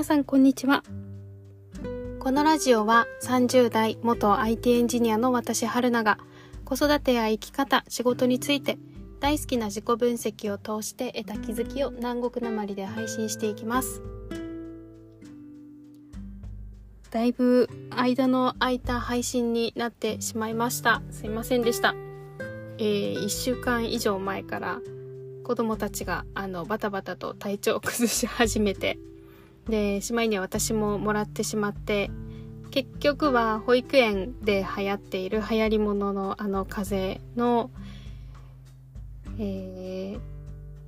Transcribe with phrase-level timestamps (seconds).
[0.00, 0.82] 皆さんこんにちは。
[2.20, 6.16] このラジオは30代元 IT エンジニアの私春菜が
[6.64, 8.78] 子育てや生き方、仕事について
[9.20, 14.00] 大好きな自己分析を通して得た気づきを南国なまりで配信していきます。
[17.10, 21.02] だいぶ間の空いた配信になってしまいました。
[21.10, 21.94] すいませんでした。
[22.78, 24.80] えー、1週間以上前から
[25.44, 28.98] 子供たちがあのバタバタと体調を崩し始めて
[29.70, 32.10] でしまいには私ももらってしまって
[32.70, 37.70] 結局は保育園で流行っている流行り物ののあの風邪の、
[39.38, 40.20] えー、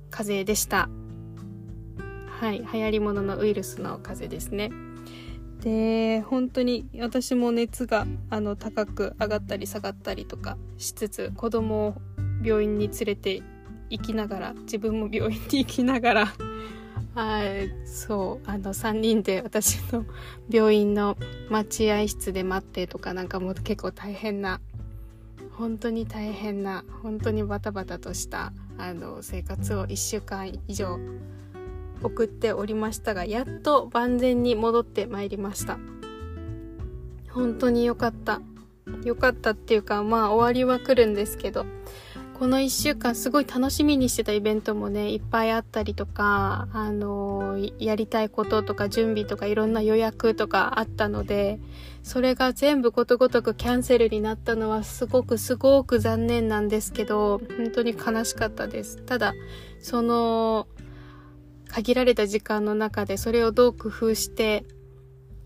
[0.09, 0.89] 風邪でした。
[2.39, 4.71] はい流行り物のウイルスの風邪ですね。
[5.61, 11.95] で本当に私も熱があの高く上がったり下がったりとかしつつ子供を
[12.43, 13.41] 病院に連れて
[13.89, 16.33] 行きながら自分も病院に行きながら
[17.15, 20.05] はいそうあの3人で私の
[20.49, 21.15] 病院の
[21.49, 24.61] 待合室で待ってとかなんかもう結構大変な
[25.57, 30.99] 本当に大変な本当にバタバタとしたあの生活を1週間以上
[32.01, 35.77] 送っておりましたがやっと万全に戻ってまいりました。
[37.29, 38.41] 本当に良かった。
[39.03, 41.65] 良かったっていうかまあ終わりは来るんですけど
[42.43, 51.61] この1週間すごい楽しみにしてたイベントもねいっぱいあったりとかあのやりたいこととか準備とかいろんな予約とかあったので
[52.03, 58.97] それが全部ことごとくキャンセルになったのはすごくすごく残念なんですけど本当に悲しかったです。
[58.97, 59.33] ただ
[59.79, 60.67] その
[61.69, 64.65] 限られた時間の中でそれをどう工夫して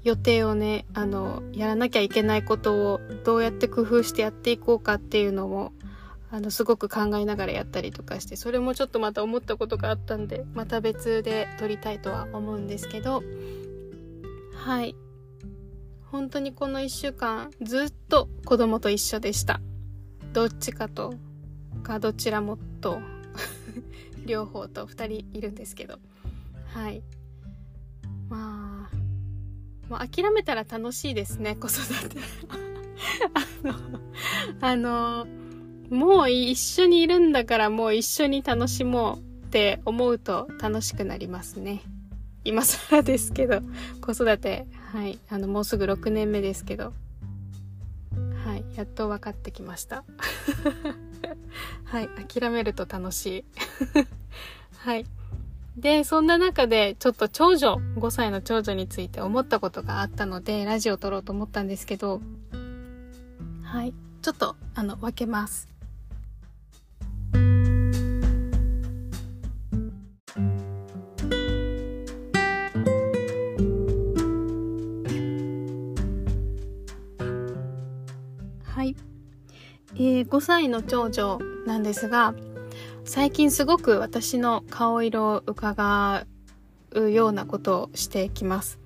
[0.01, 5.73] 予定をねあのやらなきゃいけないことをどうやって工夫してやっていこうかっていうのも
[6.29, 13.23] あのすごく考えながらやったりとかしてそれもちょっとまた思ったことがあったんでまた別で撮りたいとは思うんですけど
[14.67, 14.95] はい。
[16.11, 19.61] 本当にこの1週間ずっと子供と一緒でした。
[20.33, 21.13] どっちかと
[21.83, 22.99] かどちらもと
[24.25, 25.99] 両方と2人いるんですけど。
[26.73, 27.01] はい。
[28.29, 28.95] まあ
[29.87, 32.17] もう諦めたら楽しいですね子育て。
[34.59, 35.27] あのあの
[35.89, 41.81] もう一緒にいるんだからもう一緒に楽しもうって思うと楽しくなりますね。
[42.43, 43.61] 今更ですけど
[44.01, 44.65] 子育て。
[44.93, 45.19] はい。
[45.29, 46.93] あのもうすぐ6年目ですけど。
[48.45, 48.63] はい。
[48.75, 50.03] やっと分かってきました。
[51.83, 52.09] はい。
[52.27, 53.45] 諦めると楽しい。
[54.79, 55.05] はい。
[55.77, 62.21] で、そんな中で、ちょっと長女、5歳の長女について思ったことがあったので、ラジオを撮ろうと思ったんですけど、
[63.63, 63.93] はい。
[64.21, 65.67] ちょっと、あの、分けます。
[80.27, 82.35] 5歳の長女なんですが、
[83.05, 86.25] 最近すごく私の顔色を伺
[86.91, 88.79] うようなことをしてきます。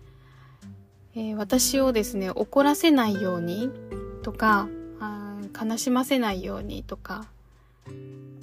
[1.16, 3.72] えー、私をですね、怒らせないように
[4.22, 4.70] とか、
[5.60, 7.26] 悲しませないようにとか、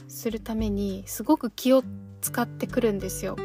[0.09, 1.83] するためにすごく気を
[2.21, 3.37] 使ってくるんですよ。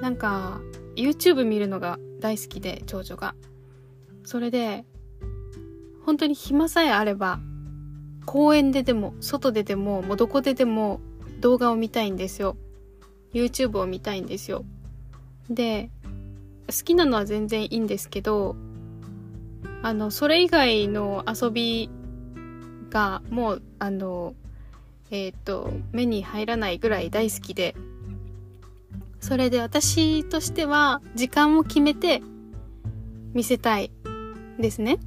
[0.00, 0.60] なんか、
[0.96, 3.34] YouTube 見るのが大好きで、長女が。
[4.24, 4.84] それで、
[6.04, 7.38] 本当に暇さえあれば
[8.26, 11.00] 公園ででも、外ででも、もうどこででも
[11.40, 12.56] 動画を見たいんですよ。
[13.32, 14.64] YouTube を見たいんですよ。
[15.50, 15.90] で、
[16.68, 18.56] 好きなのは全然いいんですけど、
[19.82, 21.90] あの、それ以外の遊び
[22.90, 24.34] がもう、あの、
[25.10, 27.74] えっ、ー、と、目に入らないぐらい大好きで、
[29.20, 32.22] それで私としては時間を決めて
[33.34, 33.92] 見せたい
[34.58, 34.98] ですね。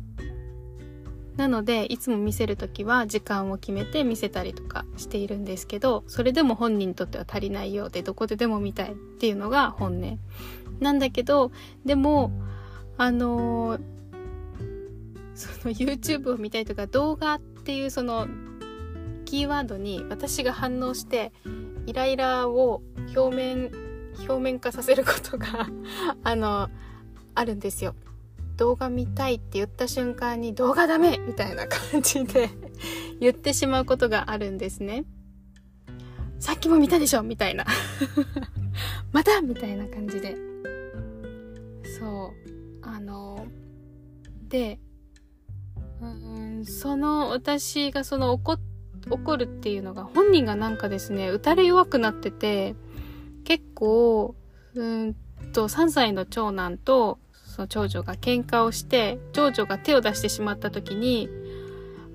[1.38, 10.20] なのでいつも見せる時は時間を決めて見せたりとかしているんですけどそれでも本人にとっては足りないようでどこででも見たいっていうのが本音。
[10.79, 11.52] なんだけど
[11.85, 12.32] でも
[12.97, 13.78] あの、
[15.34, 18.28] その YouTube を見たいとか動画っていうその
[19.26, 21.34] キーワードに私が反応して
[21.85, 22.81] イライラを
[23.16, 23.72] 表面
[24.20, 25.67] 表面化させることが
[26.23, 26.70] あの
[27.34, 27.96] あるんですよ。
[28.57, 32.49] 動画見たいって言った瞬間に動画ダメみたいな感じで
[33.19, 35.05] 言ってしまうことがあるんですね。
[36.40, 37.66] さっきも見たでしょみたいな
[39.11, 40.35] またみたいな感じで。
[41.99, 42.34] そ
[42.84, 42.87] う。
[42.87, 43.47] あの、
[44.47, 44.79] で、
[46.02, 48.57] うん、その私がその怒
[49.09, 52.75] 怒るっていうのが本人がなんかですね、打たれ弱くなってて、
[53.43, 54.35] 結構、
[54.73, 55.16] うん
[55.53, 57.19] と、3歳の長男と、
[57.55, 61.29] その長女が喧嘩をして、長女が手を出してしまった時に、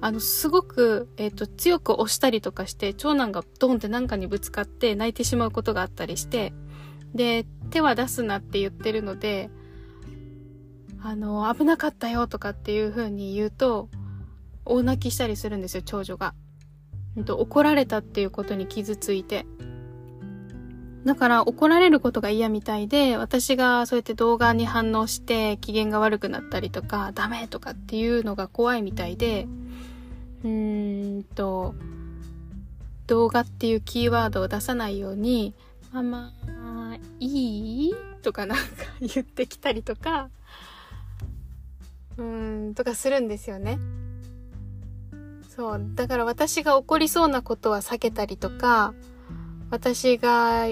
[0.02, 6.52] あの、すごく、えっ、ー、と、強く押したりとかして、長男がドンって何かにぶつかって泣いてしまうことがあったりして、
[7.14, 9.48] で、手は出すなって言ってるので、
[11.02, 13.88] あの、危なかったよとかっていう風に言うと、
[14.66, 16.34] 大泣きしたりするんですよ、長女が。
[17.16, 19.46] 怒られたっていうことに傷ついて。
[21.04, 29.46] だから怒られることが嫌みたいで、私がそうやって動画に反応して機嫌が悪くなったりとか、ダメとかっていうのが怖いみたいで、
[30.44, 31.74] うーんと、
[33.06, 35.54] 動画っていうキーワードを出さないように、
[35.90, 36.32] ママ、
[37.18, 37.94] いい？
[38.22, 38.64] とかなんか
[39.00, 40.28] 言ってきたりとか、
[42.18, 43.78] うーん、とかするんですよね。
[45.56, 45.82] そう。
[45.94, 48.92] だから私が起こりそうなことは避けたりとか、
[49.70, 50.66] 私が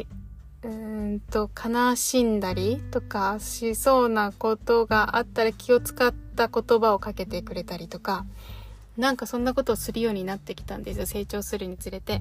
[0.68, 8.26] うんと、悲しんだりとかしそうなことがあったら気を使った言葉をかけてくれたりとか、
[8.98, 11.06] なんかそんなことをするようになってきたんですよ。
[11.06, 12.20] 成長するにつれて。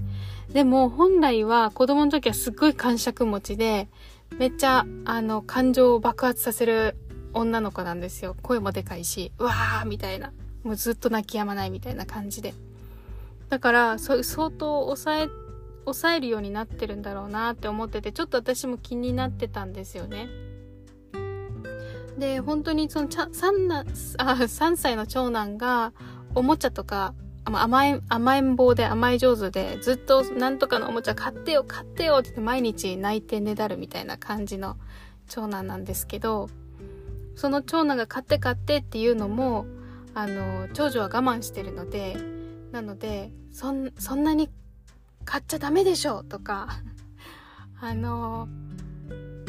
[0.53, 3.89] でも本来は子供の時はすっごい感触持ちで、
[4.37, 6.95] めっちゃあの感情を爆発させる
[7.33, 8.37] 女の子なんですよ。
[8.43, 10.31] 声もでかいし、わーみたいな。
[10.63, 12.53] もうずっと泣き止まないみたいな感じで。
[13.49, 15.29] だから、相当抑え
[15.87, 20.27] 抑えるようになってるんだろうなって思っててちょっと私も気になってたんですよね。
[22.17, 23.83] で本当にそのちゃ 3, なあ
[24.33, 25.93] 3歳の長男が
[26.35, 27.13] おもちゃとか
[27.45, 34.77] 甘え甘えん坊で甘え上手でずっとなんとかのおもちゃ買ってよ買ってよって毎日泣いてねだるみたいな感じの
[35.29, 36.49] 長男なんですけど
[37.35, 39.65] その長男が買って買ってっていうのも
[40.13, 42.17] あの長女は我慢してるので
[42.71, 43.91] なのでそん
[44.23, 44.49] なに
[45.27, 46.69] 買っちゃダメでしょとか、
[47.81, 48.47] あの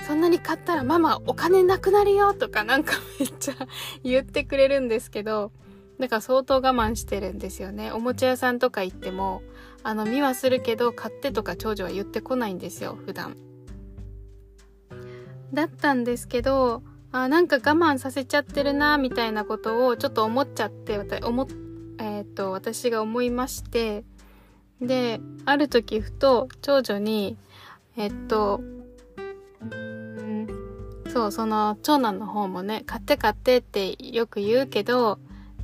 [0.06, 3.54] そんなに買ったらママお金なくなるよとかなんかめっちゃ
[4.02, 5.52] 言ってくれるんですけど、
[6.00, 7.92] だから相当我慢してるんですよね。
[7.92, 9.42] おもちゃ屋さんとか行っても、
[9.84, 13.36] あの、見はするけど買ってとか長女は言ってこないんですよ、普段。
[15.52, 16.82] だったんですけど、
[17.12, 21.46] あなんか我慢させちゃってるな、みたいなことをちょっと思っちゃって、思
[22.00, 24.04] えっ、と、私が思いまして、
[24.80, 27.36] で、ある時ふと長女に、
[27.96, 28.60] えっと、
[31.08, 35.18] そう、その長男の方もね、買って買ってってよく言うけど、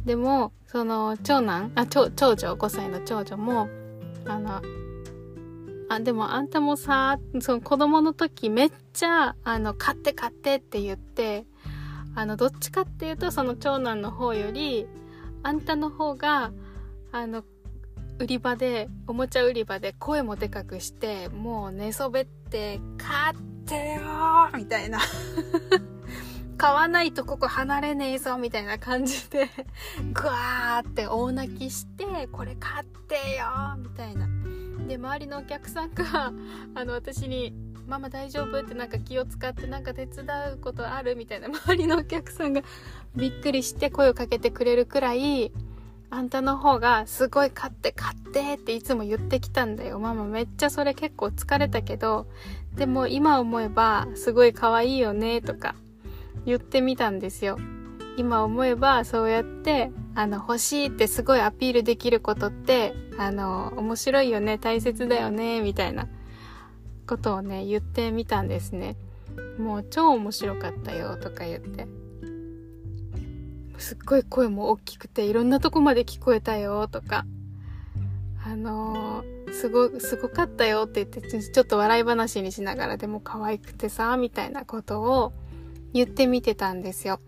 [0.04, 3.68] でも、その長男、あ、長長女、5歳の長女も、
[4.26, 4.60] あの、
[5.88, 11.46] あ、でもあんたもさ、その子供の時めっちゃ、あの、買って買ってって言って、
[12.16, 14.86] あの、どっちかっていうと、その長男の方より、
[15.42, 16.52] あんたの方が、
[17.12, 17.44] あの、
[18.18, 24.02] 売り場でおもちゃ売り場で声もでかくしてもう寝そべって「買ってよ!」
[24.56, 24.98] みたいな
[26.56, 29.48] 買わないとここ離れねえぞみたいな感じで
[30.12, 34.28] グワーって大泣きしてこれ買ってよみたいな
[34.86, 36.32] で周りのお客さんが
[36.74, 37.52] あの私に
[37.88, 40.24] 「ママ大丈夫?」ってなんか気を使ってなんか手伝
[40.54, 42.62] うことあるみたいな周りのお客さんが
[43.16, 45.52] びっくりして声をかけてくれるくらい
[46.14, 49.98] あんたの方がすごい買って買ってっていつも言ってきたんだよ。
[49.98, 52.28] ママめっちゃそれ結構疲れたけど、
[52.76, 55.74] でも今思えばすごい可愛いよねとか
[56.46, 57.58] 言ってみたんですよ。
[58.16, 66.06] 今思えばそうやってあの欲しいってすごいアピールできることってあの面白いよね大切だよねみたいな
[67.08, 68.96] ことをね言ってみたんですね。
[69.58, 71.88] もう超面白かったよとか言って。
[73.84, 77.26] すっごい声も大きくていろんなとこまで聞こえたよとか、
[78.42, 85.34] あのー、すご、すごかったよって言って、ちょっと笑い話にしながらでも可愛くてさ、みたいなことを
[85.92, 87.20] 言ってみてたんですよ。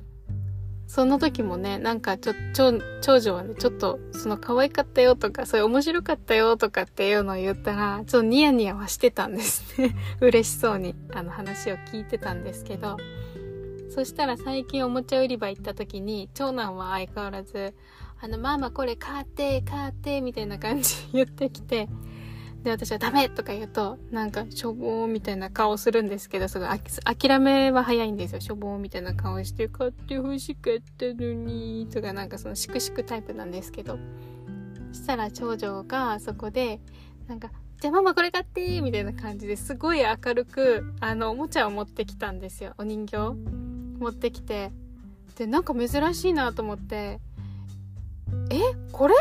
[0.86, 9.94] その時もね、なんかちょ、長長女はね、ちょっと、その可愛かったよとか、そういう面白かったよとかっていうのを言ったら、ちょっとニヤニヤはしてたんですね。
[10.22, 12.96] 嬉しそうに、あの話を聞いてたんですけど、
[13.88, 17.74] そしたら最近おもちゃ売り場行った時に、長男は相変わらず、
[18.20, 21.88] あの、ママこれ買って、買って、みたいな感じ言ってきて、
[22.62, 26.68] で、私はダメとか言うと、なんか、しょぼみたいな顔するんですけど、すごい
[27.04, 28.40] 諦めは早いんですよ。
[28.40, 33.98] しょぼみたいな顔して、買って欲しかったのに、とかなんかそのしくしくタイプなんですけど。
[34.92, 36.80] そしたら長女がそこで、
[37.28, 37.50] なんか、
[37.80, 42.72] じゃあママこれ買ってみたいな感じですごい明るく、あの、おもちゃを持ってきたんですよ。
[42.78, 43.65] お人形。
[43.96, 44.70] 持ってきて
[45.36, 47.20] でなんか珍しいなと思って
[48.50, 48.60] 「え
[48.92, 49.14] これ？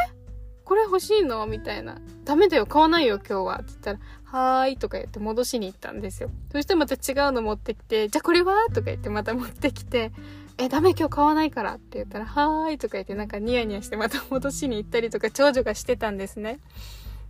[0.63, 3.55] これ欲しいの?」みたいなダメだよ、買わないよ、今日は。
[3.58, 6.32] って言ったら、はーいとか言って戻しに行ったんですよ。
[6.51, 8.55] そしてまた違うの持ってきて、じゃあこれは？
[8.70, 10.12] とか言ってまた持ってきて、
[10.58, 16.60] え、ダメ今日買わないからって言ったら、はーいとか言ってなんかニヤニヤしてまた戻しに行ったりとか長女がしてたんですね。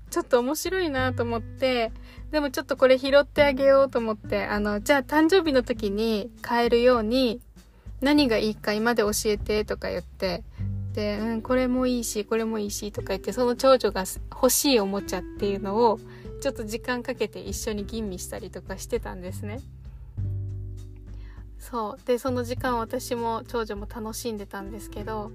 [0.09, 1.91] ちょっと面白いなと思って、
[2.31, 7.41] でもちょっとこれ拾ってあげようと思って、あの、じゃあ誕生日の時に買えるように
[8.01, 10.43] 何がいいか今で教えてとか言って、
[10.93, 16.00] で、うん、これもいいし、これもいいしとか言って、その長女が欲しいおもちゃっていうのを
[16.41, 19.59] ちょっと時間かけて一緒に吟味したりとかしてたんですね。
[21.57, 25.31] そうでその時間私も長女も楽しんでたんですけど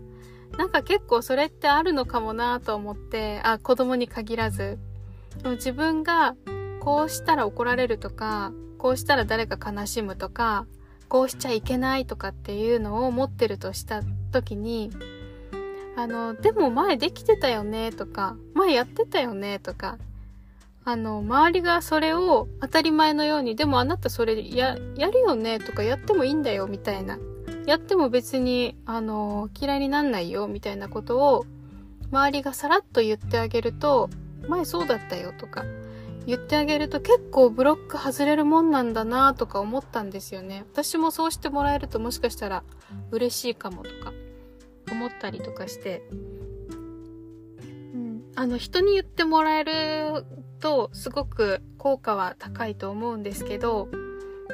[0.58, 4.78] なんか結構それってあるのかもなと思ってあ子供に限らず
[5.44, 6.34] 自分が
[6.80, 10.66] こうしたら怒られるとかこうしたら誰か悲しむとか
[11.08, 14.02] こうしちゃいけないとかっていうのを持ってるとした
[14.32, 14.90] 時に
[15.96, 19.98] あのでも前できてたよねとか前やってたよねとか
[20.84, 27.18] あの、周りがそれを当たり前のように、でもあなたそれや、やるよねとかやってもいいんだよみたいな。
[27.66, 31.46] やっても別に、あの、嫌いになんないよみたいなことを、
[32.10, 34.10] 周りがさらっと言ってあげると、
[34.48, 35.64] 前そうだったよとか、
[36.26, 40.64] 言ってあげると結構ブロック外れるもんなんだなとか思ったんですよね。
[40.72, 42.62] 私もそうしてもらえるともしかしたら
[43.10, 44.12] 嬉しいかもとか
[44.92, 46.14] 思ったりとかして、う
[47.96, 50.24] ん、あの人に言ってもらえる
[50.60, 53.88] とすごく効果は高いと思うんですけど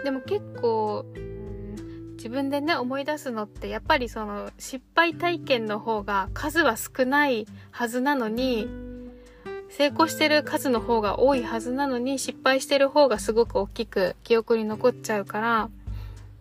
[0.04, 1.04] でも結構
[2.26, 8.66] 自分でね思い出すのってやっぱりその失敗体験の方が数は少ないはずなのに
[9.68, 15.70] 成功してる数の方が多いはずなのに失敗してる方がすごく大きく記憶に残っちゃうから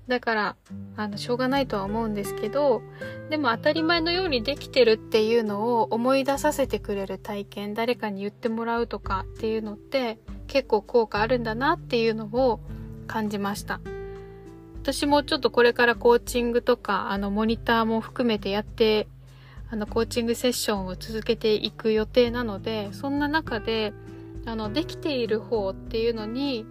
[0.07, 0.55] だから、
[0.97, 2.83] あの、しょうがないとは思うんですけど、
[3.31, 12.59] でも当たり前のようにできてるっていうのを思い出させてくれる体験、誰かに言ってもらうとかっていうのって結構効果あるんだなっていうのを
[13.07, 13.79] 感じました。
[14.85, 19.07] 私もちょっとこれからコーチングとか、あの、モニターも含めてやって、
[19.71, 23.93] あの、コーチングセッションを続けていく予定なので、そんな中で、
[24.45, 26.67] あの、できている方っていうのに、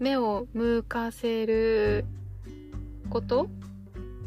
[0.00, 2.06] 目を向かせる
[3.08, 3.46] こと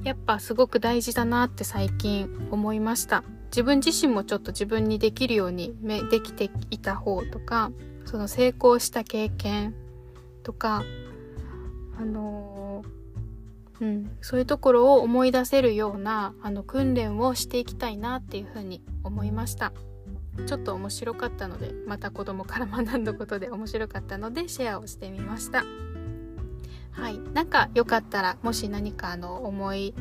[0.06, 3.26] やっぱすごく大事だなって最近思いました。
[3.48, 5.76] 自分自身もちょっと自分にできるように
[6.10, 7.72] できていた方とか
[8.06, 9.74] その成功した経験
[10.44, 10.84] とか
[11.98, 12.65] あの
[13.82, 19.74] うん、そういうところを思い出せるようなあの訓練をしていきたいなっていうふうに思いました
[20.48, 25.64] ちょっと面白かったのでまた子供から学んだことで面白かったのでシェアをしてみました。
[26.92, 29.94] はい、なんかよかったらもし何かあの思い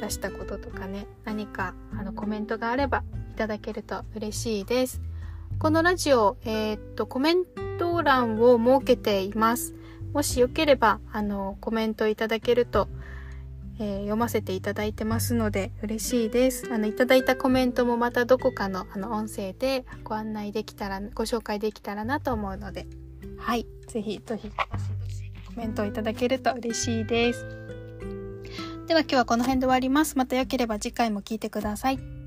[0.00, 5.00] 出したこととかね何かあのコメントがあればいただけると嬉しいです。
[5.58, 7.44] このラジオ、えー、っとコメン
[7.78, 9.74] ト欄を設けています。
[10.12, 12.88] もしよければあのコメントいただけると、
[13.80, 16.68] えー、読ませていただいてますので嬉しいです。
[16.70, 22.86] あのいただいたコメントもまたどこかのあの音声でご案内できたらご紹介できたらなと思うので、
[23.38, 24.54] はい、ぜひぜひコ
[25.56, 27.46] メントをいただけると嬉しいです。
[28.86, 30.18] では今日はこの辺で終わります。
[30.18, 32.19] また良ければ次回も聴いてください。